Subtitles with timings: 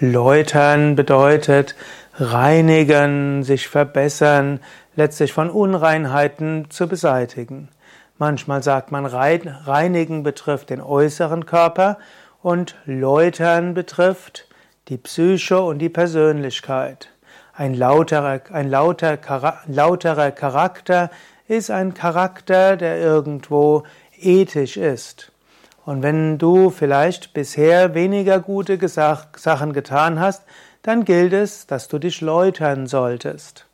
[0.00, 1.74] Läutern bedeutet
[2.14, 4.60] reinigen, sich verbessern,
[4.94, 7.68] letztlich von Unreinheiten zu beseitigen.
[8.16, 11.98] Manchmal sagt man, reinigen betrifft den äußeren Körper
[12.42, 14.46] und läutern betrifft
[14.86, 17.08] die Psyche und die Persönlichkeit.
[17.52, 19.18] Ein lauterer, ein lauter,
[19.66, 21.10] lauterer Charakter
[21.48, 23.82] ist ein Charakter, der irgendwo
[24.16, 25.32] ethisch ist.
[25.88, 30.44] Und wenn du vielleicht bisher weniger gute Sachen getan hast,
[30.82, 33.64] dann gilt es, dass du dich läutern solltest.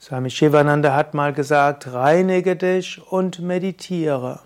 [0.00, 4.40] Swami Shivananda hat mal gesagt, reinige dich und meditiere.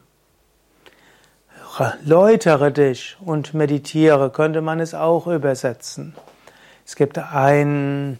[2.05, 6.15] Läutere dich und meditiere, könnte man es auch übersetzen.
[6.85, 8.19] Es gibt ein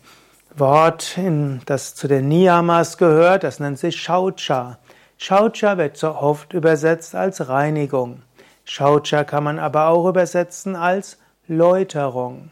[0.57, 1.19] Wort,
[1.67, 4.79] das zu den Niyamas gehört, das nennt sich Shaucha.
[5.19, 8.23] Shaucha wird so oft übersetzt als Reinigung.
[8.71, 12.51] Shaucha kann man aber auch übersetzen als Läuterung.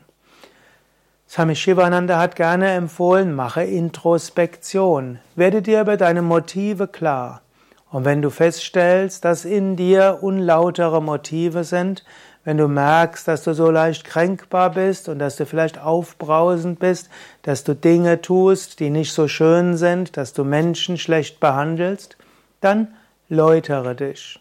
[1.29, 7.43] Swami Shivananda hat gerne empfohlen, mache Introspektion, werde dir über deine Motive klar.
[7.91, 12.03] Und wenn du feststellst, dass in dir unlautere Motive sind,
[12.45, 17.11] wenn du merkst, dass du so leicht kränkbar bist und dass du vielleicht aufbrausend bist,
[17.43, 22.17] dass du Dinge tust, die nicht so schön sind, dass du Menschen schlecht behandelst,
[22.63, 22.95] dann
[23.29, 24.41] läutere dich.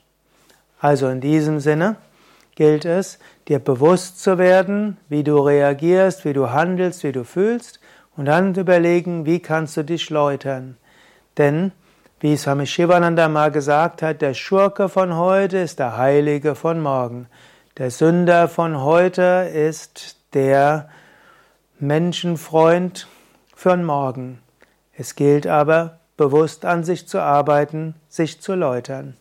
[0.80, 1.95] Also in diesem Sinne
[2.56, 7.80] gilt es, dir bewusst zu werden, wie du reagierst, wie du handelst, wie du fühlst
[8.16, 10.78] und dann überlegen, wie kannst du dich läutern.
[11.38, 11.72] Denn,
[12.20, 17.28] wie Swami Shivananda mal gesagt hat, der Schurke von heute ist der Heilige von morgen.
[17.78, 20.90] Der Sünder von heute ist der
[21.80, 23.08] Menschenfreund
[23.53, 24.40] für morgen.
[24.94, 29.18] Es gilt aber, bewusst an sich zu arbeiten, sich zu läutern.